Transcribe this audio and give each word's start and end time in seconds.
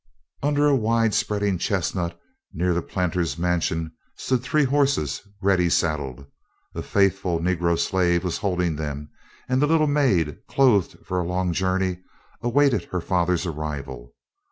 Under 0.41 0.67
a 0.67 0.75
wide 0.75 1.13
spreading 1.13 1.59
chestnut 1.59 2.19
near 2.51 2.73
the 2.73 2.81
planter's 2.81 3.37
mansion, 3.37 3.91
stood 4.17 4.41
three 4.41 4.63
horses 4.63 5.21
ready 5.43 5.69
saddled. 5.69 6.25
A 6.73 6.81
faithful 6.81 7.37
negro 7.39 7.77
slave 7.77 8.23
was 8.23 8.39
holding 8.39 8.77
them, 8.77 9.11
and 9.47 9.61
the 9.61 9.67
little 9.67 9.85
maid, 9.85 10.39
clothed 10.47 10.97
for 11.05 11.19
a 11.19 11.27
long 11.27 11.53
journey, 11.53 11.99
awaited 12.41 12.85
her 12.85 12.99
father's 12.99 13.45
arrival. 13.45 14.15